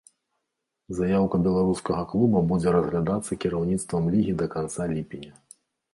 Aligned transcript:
Заяўка 0.99 1.35
беларускага 1.47 2.03
клуба 2.13 2.43
будзе 2.53 2.69
разглядацца 2.77 3.31
кіраўніцтвам 3.45 4.11
лігі 4.17 4.33
да 4.41 4.47
канца 4.55 4.93
ліпеня. 4.95 5.33